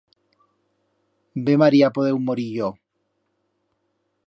Be 1.49 1.57
m'haría 1.61 1.91
podeu 1.97 2.17
morir 2.29 2.49
yo. 2.57 2.73